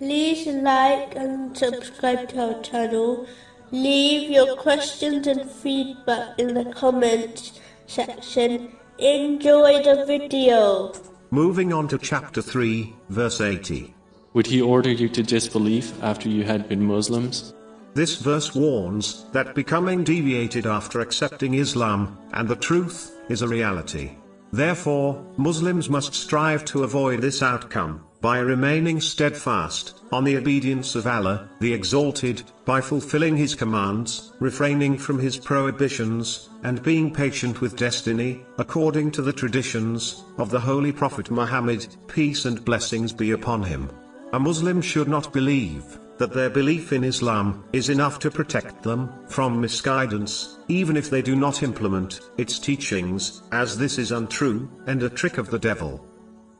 [0.00, 3.26] like and subscribe to our channel.
[3.70, 8.72] Leave your questions and feedback in the comments section.
[8.98, 10.92] Enjoy the video.
[11.30, 13.94] Moving on to chapter 3, verse 80.
[14.34, 17.54] Would he order you to disbelief after you had been Muslims?
[17.94, 24.16] This verse warns that becoming deviated after accepting Islam and the truth is a reality.
[24.52, 31.06] Therefore, Muslims must strive to avoid this outcome by remaining steadfast on the obedience of
[31.06, 37.76] Allah, the Exalted, by fulfilling His commands, refraining from His prohibitions, and being patient with
[37.76, 43.62] destiny, according to the traditions of the Holy Prophet Muhammad, peace and blessings be upon
[43.62, 43.90] him.
[44.32, 45.84] A Muslim should not believe
[46.16, 51.20] that their belief in Islam is enough to protect them from misguidance, even if they
[51.20, 56.02] do not implement its teachings, as this is untrue and a trick of the devil.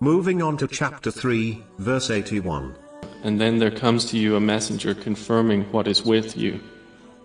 [0.00, 2.76] Moving on to chapter 3, verse 81.
[3.24, 6.60] And then there comes to you a messenger confirming what is with you.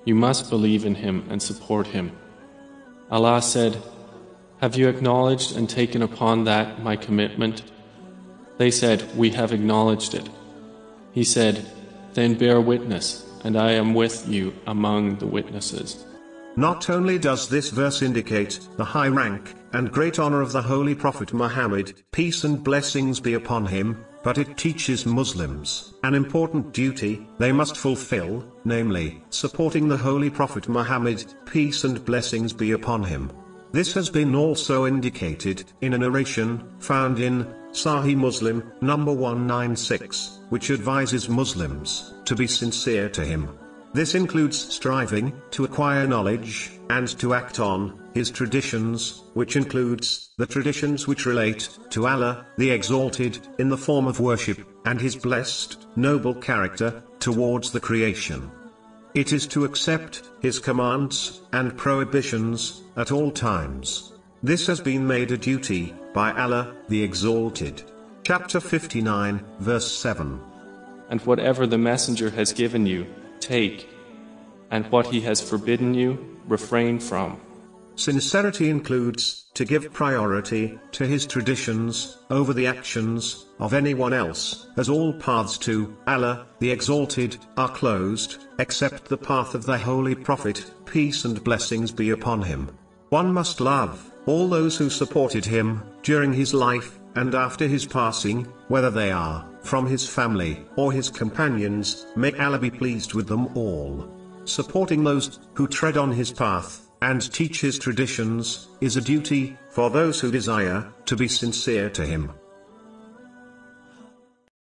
[0.06, 2.12] You must believe in him and support him.
[3.12, 3.82] Allah said,
[4.60, 7.62] Have you acknowledged and taken upon that my commitment?
[8.58, 10.28] They said, We have acknowledged it.
[11.12, 11.66] He said,
[12.14, 16.06] then bear witness, and I am with you among the witnesses.
[16.56, 20.94] Not only does this verse indicate the high rank and great honor of the Holy
[20.94, 27.28] Prophet Muhammad, peace and blessings be upon him, but it teaches Muslims an important duty
[27.40, 33.32] they must fulfill, namely, supporting the Holy Prophet Muhammad, peace and blessings be upon him.
[33.72, 40.70] This has been also indicated in a narration found in Sahih Muslim, number 196, which
[40.70, 43.50] advises Muslims to be sincere to him.
[43.94, 50.48] This includes striving to acquire knowledge and to act on his traditions, which includes the
[50.48, 55.88] traditions which relate to Allah, the Exalted, in the form of worship, and his blessed,
[55.96, 58.52] noble character towards the creation.
[59.14, 64.14] It is to accept His commands and prohibitions at all times.
[64.42, 67.84] This has been made a duty by Allah, the Exalted.
[68.24, 70.42] Chapter 59, verse 7.
[71.10, 73.06] And whatever the messenger has given you,
[73.44, 73.90] take,
[74.72, 77.40] and what he has forbidden you, refrain from.
[77.96, 84.90] Sincerity includes to give priority to his traditions over the actions of anyone else, as
[84.90, 90.66] all paths to Allah, the Exalted, are closed, except the path of the Holy Prophet,
[90.86, 92.70] peace and blessings be upon him.
[93.10, 98.46] One must love all those who supported him during his life and after his passing,
[98.68, 103.48] whether they are from his family or his companions, may Allah be pleased with them
[103.56, 104.10] all.
[104.46, 109.90] Supporting those who tread on his path and teach his traditions, is a duty, for
[109.90, 112.32] those who desire, to be sincere to him.